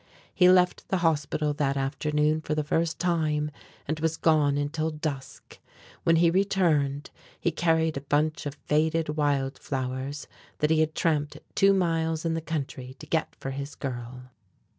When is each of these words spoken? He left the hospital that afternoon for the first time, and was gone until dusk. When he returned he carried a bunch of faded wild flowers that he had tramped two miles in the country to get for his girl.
He 0.33 0.49
left 0.49 0.87
the 0.87 0.97
hospital 1.05 1.53
that 1.53 1.77
afternoon 1.77 2.41
for 2.41 2.55
the 2.55 2.63
first 2.63 2.97
time, 2.97 3.51
and 3.87 3.99
was 3.99 4.17
gone 4.17 4.57
until 4.57 4.89
dusk. 4.89 5.59
When 6.05 6.15
he 6.15 6.31
returned 6.31 7.11
he 7.39 7.51
carried 7.51 7.97
a 7.97 8.01
bunch 8.01 8.47
of 8.47 8.55
faded 8.65 9.09
wild 9.09 9.59
flowers 9.59 10.25
that 10.57 10.71
he 10.71 10.79
had 10.79 10.95
tramped 10.95 11.37
two 11.53 11.71
miles 11.75 12.25
in 12.25 12.33
the 12.33 12.41
country 12.41 12.95
to 12.97 13.05
get 13.05 13.35
for 13.39 13.51
his 13.51 13.75
girl. 13.75 14.31